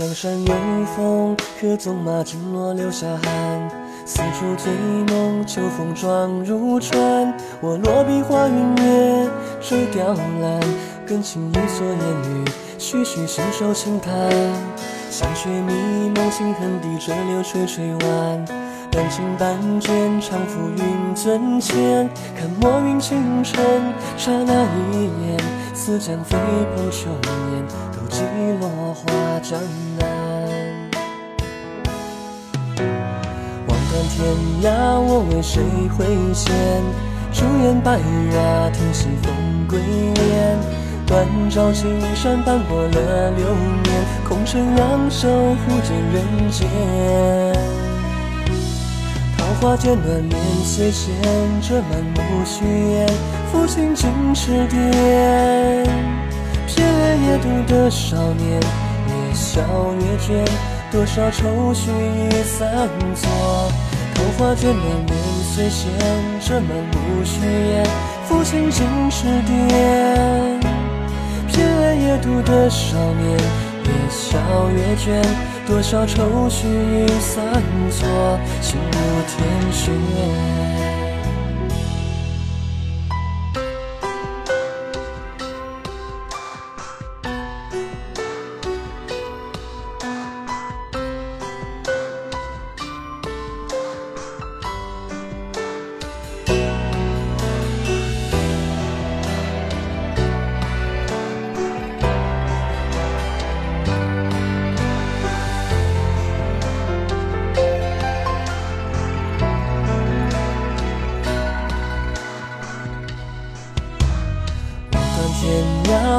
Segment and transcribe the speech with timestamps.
[0.00, 0.54] 江山有
[0.96, 3.70] 风，可纵马惊落留下汗。
[4.06, 4.72] 四处醉
[5.14, 6.98] 梦，秋风撞入船。
[7.60, 9.28] 我落笔画云月，
[9.60, 10.58] 垂雕栏，
[11.06, 12.44] 更轻一蓑烟雨，
[12.78, 14.10] 徐徐信手轻弹。
[15.10, 18.59] 香雪迷蒙，轻恨低折柳垂垂弯。
[18.90, 22.08] 半情半卷，长赋云樽前。
[22.36, 23.62] 看墨云倾城，
[24.16, 25.38] 刹那一眼，
[25.74, 26.36] 似江飞
[26.74, 27.08] 碰秋
[27.52, 28.22] 烟，都寄
[28.60, 29.04] 落花
[29.40, 29.58] 江
[29.98, 30.08] 南。
[33.68, 34.26] 望断天
[34.62, 35.62] 涯，我为谁
[35.96, 36.52] 挥剑？
[37.32, 37.96] 朱颜白
[38.32, 39.32] 发，听西风
[39.68, 40.58] 归雁。
[41.06, 43.46] 断照青山，斑驳了流
[43.84, 44.04] 年。
[44.28, 47.89] 空城仰首，忽见人间。
[49.60, 51.12] 桃花剑断年岁闲，
[51.60, 53.06] 折满目虚烟。
[53.52, 55.86] 抚琴尽痴癫，
[56.66, 58.58] 偏爱夜读的少年，
[59.06, 59.60] 越笑
[60.00, 60.48] 越倦。
[60.90, 63.70] 多少愁绪已散作，
[64.14, 65.90] 桃花卷断年岁闲，
[66.40, 67.86] 折满目虚烟。
[68.26, 70.58] 抚琴尽痴癫，
[71.48, 73.38] 偏爱夜读的少年，
[73.84, 74.38] 越笑
[74.70, 75.22] 越倦。
[75.66, 80.99] 多少愁绪已散作，心如天雪。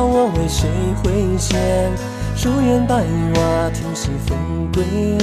[0.03, 0.69] 我为谁
[1.03, 1.59] 挥剑？
[2.35, 4.37] 朱颜白瓦，听西风
[4.73, 4.83] 归
[5.19, 5.21] 雁。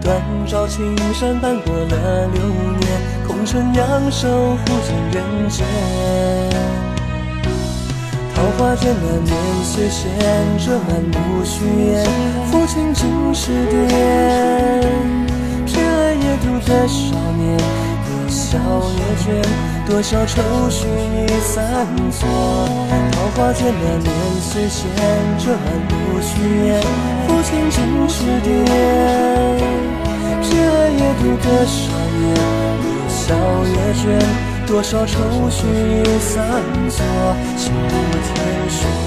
[0.00, 2.42] 断照青山，斑驳了流
[2.78, 2.82] 年。
[3.26, 5.64] 空城仰首，忽见人间。
[8.34, 10.02] 桃花卷断年岁闲，
[10.58, 12.04] 折满目虚烟。
[12.50, 13.72] 抚琴尽痴癫，
[15.64, 17.58] 偏爱夜读的少年，
[18.34, 19.40] 笑越倦。
[19.86, 22.26] 多少愁绪已散作，
[23.12, 24.82] 桃花卷断年岁闲，
[25.38, 26.32] 折满目虚
[26.66, 26.82] 烟。
[27.28, 27.76] 抚琴尽
[28.08, 28.46] 痴癫，
[30.42, 31.78] 偏爱夜读的少
[32.18, 32.34] 年，
[32.82, 33.22] 越笑
[33.70, 34.02] 越倦。
[34.66, 35.20] 多少愁
[35.50, 36.40] 绪已散
[36.88, 37.04] 作，
[37.56, 39.03] 心如天雪。